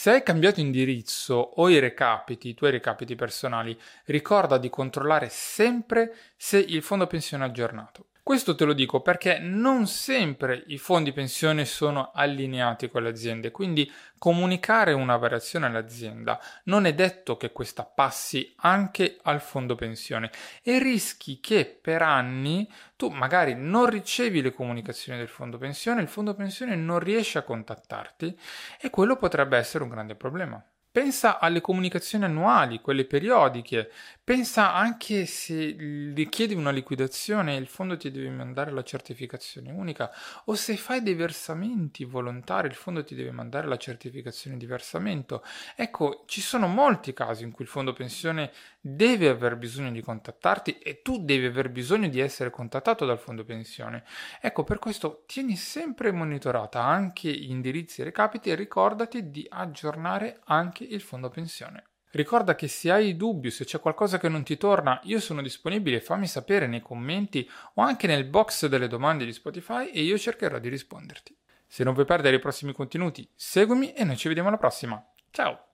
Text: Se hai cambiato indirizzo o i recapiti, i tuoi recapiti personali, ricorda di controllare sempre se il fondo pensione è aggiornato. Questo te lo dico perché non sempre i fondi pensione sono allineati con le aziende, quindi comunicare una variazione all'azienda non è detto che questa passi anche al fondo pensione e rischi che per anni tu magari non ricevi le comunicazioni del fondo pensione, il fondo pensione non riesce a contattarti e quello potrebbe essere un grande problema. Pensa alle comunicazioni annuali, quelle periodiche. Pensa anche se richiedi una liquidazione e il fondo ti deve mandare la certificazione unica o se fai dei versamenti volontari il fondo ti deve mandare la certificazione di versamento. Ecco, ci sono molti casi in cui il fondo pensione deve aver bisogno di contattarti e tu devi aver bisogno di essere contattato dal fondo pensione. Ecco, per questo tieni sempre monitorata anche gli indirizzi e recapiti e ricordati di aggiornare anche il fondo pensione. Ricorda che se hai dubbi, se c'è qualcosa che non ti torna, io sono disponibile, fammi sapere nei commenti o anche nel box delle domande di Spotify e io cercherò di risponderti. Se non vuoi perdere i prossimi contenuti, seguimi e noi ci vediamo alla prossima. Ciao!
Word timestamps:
Se 0.00 0.10
hai 0.10 0.22
cambiato 0.22 0.60
indirizzo 0.60 1.34
o 1.34 1.68
i 1.68 1.78
recapiti, 1.78 2.48
i 2.48 2.54
tuoi 2.54 2.70
recapiti 2.70 3.14
personali, 3.16 3.78
ricorda 4.06 4.56
di 4.56 4.70
controllare 4.70 5.28
sempre 5.28 6.16
se 6.38 6.56
il 6.56 6.82
fondo 6.82 7.06
pensione 7.06 7.44
è 7.44 7.48
aggiornato. 7.48 8.06
Questo 8.22 8.54
te 8.54 8.64
lo 8.64 8.74
dico 8.74 9.00
perché 9.00 9.38
non 9.38 9.86
sempre 9.86 10.62
i 10.66 10.78
fondi 10.78 11.12
pensione 11.12 11.64
sono 11.64 12.10
allineati 12.14 12.88
con 12.88 13.02
le 13.02 13.08
aziende, 13.08 13.50
quindi 13.50 13.90
comunicare 14.18 14.92
una 14.92 15.16
variazione 15.16 15.66
all'azienda 15.66 16.38
non 16.64 16.84
è 16.84 16.94
detto 16.94 17.36
che 17.36 17.50
questa 17.50 17.84
passi 17.84 18.54
anche 18.58 19.18
al 19.22 19.40
fondo 19.40 19.74
pensione 19.74 20.30
e 20.62 20.78
rischi 20.78 21.40
che 21.40 21.64
per 21.64 22.02
anni 22.02 22.70
tu 22.96 23.08
magari 23.08 23.54
non 23.56 23.88
ricevi 23.88 24.42
le 24.42 24.52
comunicazioni 24.52 25.18
del 25.18 25.28
fondo 25.28 25.56
pensione, 25.56 26.02
il 26.02 26.08
fondo 26.08 26.34
pensione 26.34 26.76
non 26.76 26.98
riesce 26.98 27.38
a 27.38 27.42
contattarti 27.42 28.38
e 28.80 28.90
quello 28.90 29.16
potrebbe 29.16 29.56
essere 29.56 29.82
un 29.82 29.90
grande 29.90 30.14
problema. 30.14 30.62
Pensa 30.92 31.38
alle 31.38 31.60
comunicazioni 31.60 32.24
annuali, 32.24 32.80
quelle 32.80 33.04
periodiche. 33.04 33.92
Pensa 34.24 34.74
anche 34.74 35.24
se 35.24 35.76
richiedi 36.12 36.54
una 36.54 36.72
liquidazione 36.72 37.54
e 37.54 37.60
il 37.60 37.68
fondo 37.68 37.96
ti 37.96 38.10
deve 38.10 38.30
mandare 38.30 38.72
la 38.72 38.82
certificazione 38.82 39.70
unica 39.70 40.10
o 40.46 40.54
se 40.56 40.76
fai 40.76 41.00
dei 41.00 41.14
versamenti 41.14 42.04
volontari 42.04 42.66
il 42.66 42.74
fondo 42.74 43.04
ti 43.04 43.14
deve 43.14 43.30
mandare 43.30 43.68
la 43.68 43.76
certificazione 43.76 44.56
di 44.56 44.66
versamento. 44.66 45.44
Ecco, 45.76 46.24
ci 46.26 46.40
sono 46.40 46.66
molti 46.66 47.12
casi 47.12 47.44
in 47.44 47.52
cui 47.52 47.64
il 47.64 47.70
fondo 47.70 47.92
pensione 47.92 48.50
deve 48.80 49.28
aver 49.28 49.56
bisogno 49.56 49.92
di 49.92 50.00
contattarti 50.00 50.78
e 50.78 51.02
tu 51.02 51.24
devi 51.24 51.46
aver 51.46 51.70
bisogno 51.70 52.08
di 52.08 52.18
essere 52.18 52.50
contattato 52.50 53.04
dal 53.04 53.18
fondo 53.18 53.44
pensione. 53.44 54.02
Ecco, 54.40 54.64
per 54.64 54.80
questo 54.80 55.22
tieni 55.26 55.54
sempre 55.54 56.10
monitorata 56.10 56.82
anche 56.82 57.30
gli 57.30 57.50
indirizzi 57.50 58.00
e 58.00 58.04
recapiti 58.04 58.50
e 58.50 58.56
ricordati 58.56 59.30
di 59.30 59.46
aggiornare 59.48 60.40
anche 60.44 60.79
il 60.84 61.00
fondo 61.00 61.28
pensione. 61.28 61.84
Ricorda 62.12 62.56
che 62.56 62.66
se 62.66 62.90
hai 62.90 63.16
dubbi, 63.16 63.50
se 63.50 63.64
c'è 63.64 63.78
qualcosa 63.78 64.18
che 64.18 64.28
non 64.28 64.42
ti 64.42 64.56
torna, 64.56 65.00
io 65.04 65.20
sono 65.20 65.42
disponibile, 65.42 66.00
fammi 66.00 66.26
sapere 66.26 66.66
nei 66.66 66.82
commenti 66.82 67.48
o 67.74 67.82
anche 67.82 68.08
nel 68.08 68.24
box 68.24 68.66
delle 68.66 68.88
domande 68.88 69.24
di 69.24 69.32
Spotify 69.32 69.90
e 69.90 70.02
io 70.02 70.18
cercherò 70.18 70.58
di 70.58 70.68
risponderti. 70.68 71.36
Se 71.66 71.84
non 71.84 71.94
vuoi 71.94 72.06
perdere 72.06 72.36
i 72.36 72.40
prossimi 72.40 72.72
contenuti, 72.72 73.28
seguimi 73.36 73.92
e 73.92 74.02
noi 74.02 74.16
ci 74.16 74.26
vediamo 74.26 74.48
alla 74.48 74.58
prossima. 74.58 75.00
Ciao! 75.30 75.69